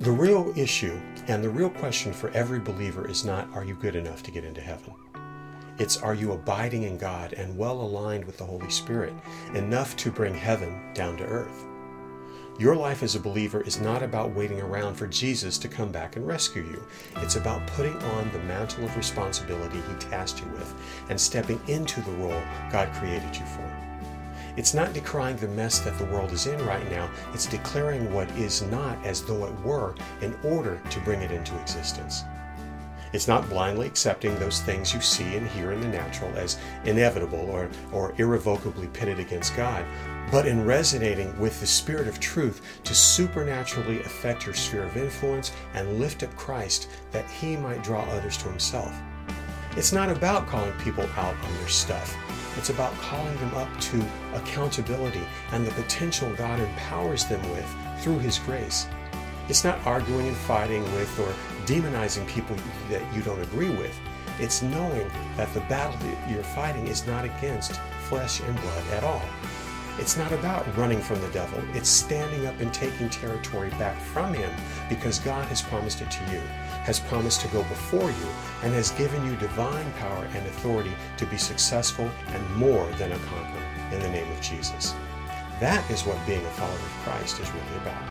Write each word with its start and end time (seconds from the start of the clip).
The 0.00 0.12
real 0.12 0.52
issue 0.54 0.96
and 1.26 1.42
the 1.42 1.48
real 1.48 1.70
question 1.70 2.12
for 2.12 2.30
every 2.30 2.60
believer 2.60 3.08
is 3.08 3.24
not, 3.24 3.52
are 3.52 3.64
you 3.64 3.74
good 3.74 3.96
enough 3.96 4.22
to 4.22 4.30
get 4.30 4.44
into 4.44 4.60
heaven? 4.60 4.94
It's, 5.76 5.96
are 5.96 6.14
you 6.14 6.30
abiding 6.30 6.84
in 6.84 6.98
God 6.98 7.32
and 7.32 7.58
well 7.58 7.80
aligned 7.80 8.24
with 8.24 8.38
the 8.38 8.44
Holy 8.44 8.70
Spirit, 8.70 9.12
enough 9.54 9.96
to 9.96 10.12
bring 10.12 10.34
heaven 10.34 10.92
down 10.94 11.16
to 11.16 11.24
earth? 11.24 11.64
Your 12.60 12.76
life 12.76 13.02
as 13.02 13.16
a 13.16 13.20
believer 13.20 13.62
is 13.62 13.80
not 13.80 14.04
about 14.04 14.36
waiting 14.36 14.60
around 14.60 14.94
for 14.94 15.08
Jesus 15.08 15.58
to 15.58 15.68
come 15.68 15.90
back 15.90 16.14
and 16.14 16.24
rescue 16.24 16.62
you. 16.62 16.86
It's 17.16 17.34
about 17.34 17.66
putting 17.66 17.96
on 18.00 18.30
the 18.30 18.38
mantle 18.44 18.84
of 18.84 18.96
responsibility 18.96 19.78
He 19.78 19.94
tasked 19.94 20.40
you 20.40 20.46
with 20.52 20.72
and 21.08 21.20
stepping 21.20 21.60
into 21.66 22.00
the 22.02 22.12
role 22.12 22.42
God 22.70 22.92
created 22.92 23.34
you 23.34 23.46
for. 23.46 23.97
It's 24.58 24.74
not 24.74 24.92
decrying 24.92 25.36
the 25.36 25.46
mess 25.46 25.78
that 25.78 25.96
the 25.98 26.04
world 26.06 26.32
is 26.32 26.48
in 26.48 26.58
right 26.66 26.90
now, 26.90 27.08
it's 27.32 27.46
declaring 27.46 28.12
what 28.12 28.28
is 28.32 28.60
not 28.62 28.98
as 29.06 29.22
though 29.22 29.46
it 29.46 29.60
were 29.60 29.94
in 30.20 30.36
order 30.42 30.82
to 30.90 31.00
bring 31.02 31.22
it 31.22 31.30
into 31.30 31.56
existence. 31.60 32.24
It's 33.12 33.28
not 33.28 33.48
blindly 33.48 33.86
accepting 33.86 34.36
those 34.36 34.60
things 34.60 34.92
you 34.92 35.00
see 35.00 35.36
and 35.36 35.46
hear 35.46 35.70
in 35.70 35.80
the 35.80 35.86
natural 35.86 36.36
as 36.36 36.58
inevitable 36.84 37.48
or, 37.52 37.70
or 37.92 38.14
irrevocably 38.18 38.88
pitted 38.88 39.20
against 39.20 39.54
God, 39.54 39.86
but 40.32 40.44
in 40.44 40.64
resonating 40.64 41.38
with 41.38 41.60
the 41.60 41.66
Spirit 41.66 42.08
of 42.08 42.18
truth 42.18 42.80
to 42.82 42.96
supernaturally 42.96 44.00
affect 44.00 44.44
your 44.44 44.56
sphere 44.56 44.82
of 44.82 44.96
influence 44.96 45.52
and 45.74 46.00
lift 46.00 46.24
up 46.24 46.34
Christ 46.34 46.88
that 47.12 47.30
He 47.30 47.56
might 47.56 47.84
draw 47.84 48.02
others 48.06 48.36
to 48.38 48.48
Himself. 48.48 48.92
It's 49.76 49.92
not 49.92 50.10
about 50.10 50.48
calling 50.48 50.72
people 50.80 51.08
out 51.16 51.36
on 51.44 51.54
their 51.58 51.68
stuff. 51.68 52.16
It's 52.58 52.70
about 52.70 52.92
calling 52.94 53.36
them 53.36 53.54
up 53.54 53.68
to 53.80 54.04
accountability 54.34 55.22
and 55.52 55.64
the 55.64 55.70
potential 55.70 56.28
God 56.34 56.58
empowers 56.58 57.24
them 57.24 57.40
with 57.52 57.76
through 58.00 58.18
His 58.18 58.38
grace. 58.40 58.88
It's 59.48 59.62
not 59.62 59.78
arguing 59.86 60.26
and 60.26 60.36
fighting 60.36 60.82
with 60.94 61.18
or 61.20 61.32
demonizing 61.66 62.26
people 62.26 62.56
that 62.90 63.14
you 63.14 63.22
don't 63.22 63.40
agree 63.40 63.70
with. 63.70 63.96
It's 64.40 64.60
knowing 64.60 65.08
that 65.36 65.54
the 65.54 65.60
battle 65.60 65.96
that 66.00 66.28
you're 66.28 66.42
fighting 66.42 66.88
is 66.88 67.06
not 67.06 67.24
against 67.24 67.80
flesh 68.08 68.40
and 68.40 68.60
blood 68.60 68.84
at 68.92 69.04
all. 69.04 69.22
It's 69.98 70.16
not 70.16 70.30
about 70.30 70.64
running 70.76 71.00
from 71.00 71.20
the 71.20 71.28
devil. 71.30 71.60
It's 71.74 71.88
standing 71.88 72.46
up 72.46 72.58
and 72.60 72.72
taking 72.72 73.10
territory 73.10 73.70
back 73.70 74.00
from 74.00 74.32
him 74.32 74.50
because 74.88 75.18
God 75.18 75.44
has 75.48 75.60
promised 75.60 76.00
it 76.00 76.10
to 76.10 76.24
you, 76.32 76.38
has 76.84 77.00
promised 77.00 77.40
to 77.40 77.48
go 77.48 77.64
before 77.64 78.08
you, 78.08 78.28
and 78.62 78.72
has 78.74 78.92
given 78.92 79.24
you 79.26 79.34
divine 79.36 79.92
power 79.94 80.24
and 80.34 80.46
authority 80.46 80.92
to 81.16 81.26
be 81.26 81.36
successful 81.36 82.08
and 82.28 82.56
more 82.56 82.86
than 82.92 83.10
a 83.10 83.18
conqueror 83.18 83.64
in 83.92 84.00
the 84.00 84.08
name 84.10 84.30
of 84.30 84.40
Jesus. 84.40 84.94
That 85.60 85.88
is 85.90 86.02
what 86.06 86.24
being 86.26 86.46
a 86.46 86.50
follower 86.50 86.74
of 86.74 87.02
Christ 87.02 87.40
is 87.40 87.50
really 87.50 87.76
about. 87.82 88.04